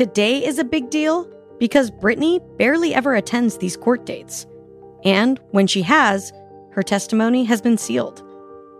[0.00, 4.46] Today is a big deal because Britney barely ever attends these court dates.
[5.04, 6.32] And when she has,
[6.72, 8.22] her testimony has been sealed.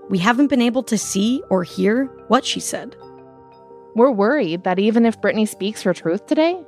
[0.08, 2.96] We haven't been able to see or hear what she said.
[3.94, 6.58] We're worried that even if Britney speaks her truth today,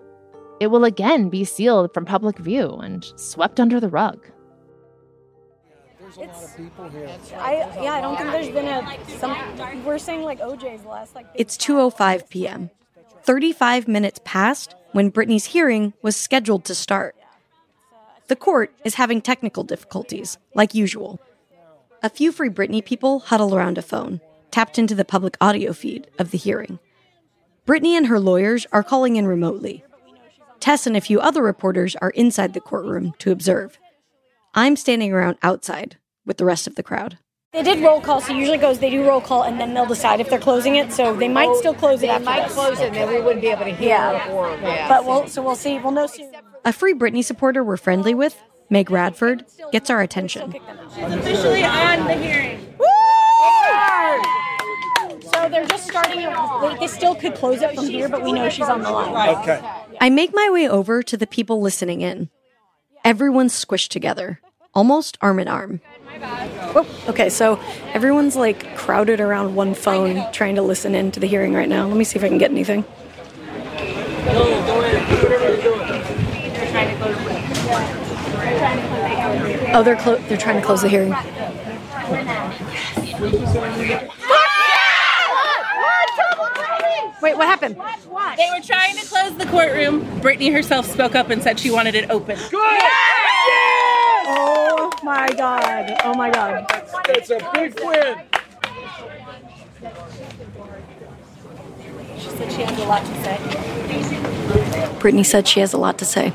[0.61, 4.27] it will again be sealed from public view and swept under the rug.
[7.39, 9.83] I yeah, I don't think there's been a some.
[9.87, 11.25] We're saying like OJ's last like.
[11.35, 12.69] It's 2:05 p.m.
[13.25, 17.15] 35 minutes passed when Britney's hearing was scheduled to start.
[18.27, 21.21] The court is having technical difficulties, like usual.
[22.03, 26.09] A few Free Britney people huddle around a phone, tapped into the public audio feed
[26.19, 26.81] of the hearing.
[27.65, 29.85] Britney and her lawyers are calling in remotely.
[30.59, 33.79] Tess and a few other reporters are inside the courtroom to observe.
[34.55, 37.19] I'm standing around outside with the rest of the crowd.
[37.53, 40.21] They did roll call, so usually goes they do roll call and then they'll decide
[40.21, 40.91] if they're closing it.
[40.91, 42.55] So they might still close it They after might this.
[42.55, 44.33] close it, and then we wouldn't be able to hear Yeah.
[44.33, 44.89] or, yeah.
[44.89, 45.79] But we'll so we'll see.
[45.79, 46.33] We'll know soon.
[46.65, 50.53] A Free Britney supporter we're friendly with, Meg Radford, gets our attention.
[50.95, 52.59] She's officially on the hearing.
[55.35, 56.21] So they're just starting.
[56.21, 59.37] They, they still could close it from here, but we know she's on the line.
[59.37, 59.61] Okay.
[60.01, 62.31] I make my way over to the people listening in.
[63.05, 64.41] Everyone's squished together,
[64.75, 65.81] almost arm in arm.
[66.75, 67.61] Oh, okay, so
[67.93, 71.87] everyone's like crowded around one phone trying to listen in to the hearing right now.
[71.87, 72.85] Let me see if I can get anything.
[79.75, 81.15] Oh, they're clo- they're trying to close the hearing.
[87.23, 87.77] Wait, what happened?
[87.77, 90.03] They were trying to close the courtroom.
[90.21, 92.37] Britney herself spoke up and said she wanted it open.
[92.53, 93.22] Oh
[95.03, 95.97] my god!
[96.05, 96.67] Oh my god!
[97.09, 98.21] It's a big win.
[102.19, 103.37] She said she has a lot to say.
[105.01, 106.33] Britney said she has a lot to say.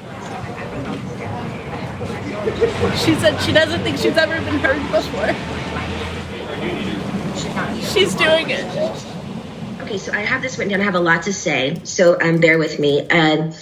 [2.98, 5.34] She said she doesn't think she's ever been heard before.
[7.82, 8.66] She's doing it.
[9.82, 10.82] Okay, so I have this written down.
[10.82, 13.08] I have a lot to say, so um, bear with me.
[13.08, 13.54] Um,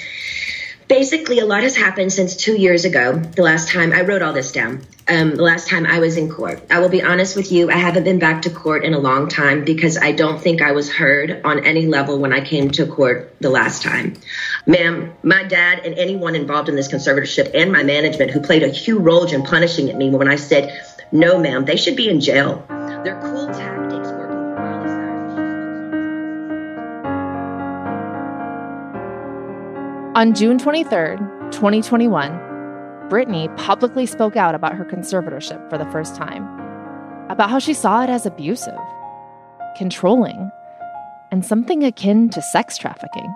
[0.87, 3.17] basically, a lot has happened since two years ago.
[3.17, 4.85] The last time I wrote all this down.
[5.07, 6.63] Um, the last time I was in court.
[6.71, 7.69] I will be honest with you.
[7.69, 10.71] I haven't been back to court in a long time because I don't think I
[10.71, 14.15] was heard on any level when I came to court the last time.
[14.65, 18.69] Ma'am, my dad and anyone involved in this conservatorship and my management who played a
[18.69, 20.71] huge role in punishing at me when I said,
[21.11, 22.65] "No, ma'am, they should be in jail."
[23.03, 23.47] They're cool
[30.15, 32.31] On June 23rd, 2021,
[33.09, 36.45] Britney publicly spoke out about her conservatorship for the first time,
[37.29, 38.79] about how she saw it as abusive,
[39.75, 40.49] controlling,
[41.31, 43.35] and something akin to sex trafficking.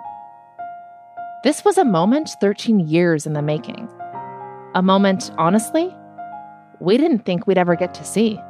[1.44, 3.86] This was a moment 13 years in the making.
[4.74, 5.94] A moment, honestly,
[6.78, 8.40] we didn't think we'd ever get to see.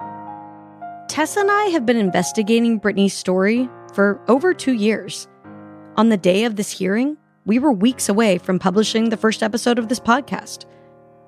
[1.09, 5.27] Tess and I have been investigating Britney's story for over two years.
[5.97, 9.79] On the day of this hearing, we were weeks away from publishing the first episode
[9.79, 10.67] of this podcast,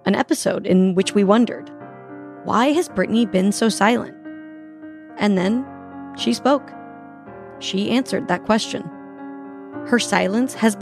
[0.05, 1.71] an episode in which we wondered
[2.45, 4.17] why has Britney been so silent?
[5.17, 5.65] And then
[6.19, 6.73] she spoke.
[7.61, 8.83] She answered that question.
[9.87, 10.81] Her silence has been